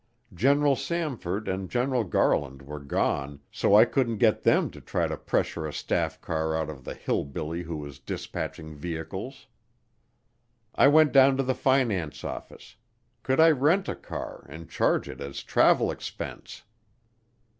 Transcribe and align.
General 0.33 0.75
Samford 0.75 1.47
and 1.47 1.69
General 1.69 2.03
Garland 2.03 2.63
were 2.63 2.79
gone, 2.79 3.39
so 3.51 3.75
I 3.75 3.85
couldn't 3.85 4.17
get 4.17 4.41
them 4.41 4.71
to 4.71 4.81
try 4.81 5.05
to 5.07 5.15
pressure 5.15 5.67
a 5.67 5.71
staff 5.71 6.19
car 6.21 6.55
out 6.55 6.71
of 6.71 6.83
the 6.83 6.95
hillbilly 6.95 7.61
who 7.61 7.77
was 7.77 7.99
dispatching 7.99 8.73
vehicles. 8.75 9.45
I 10.73 10.87
went 10.87 11.11
down 11.11 11.37
to 11.37 11.43
the 11.43 11.53
finance 11.53 12.23
office 12.23 12.77
could 13.21 13.39
I 13.39 13.51
rent 13.51 13.87
a 13.87 13.95
car 13.95 14.47
and 14.49 14.67
charge 14.67 15.07
it 15.07 15.21
as 15.21 15.43
travel 15.43 15.91
expense? 15.91 16.63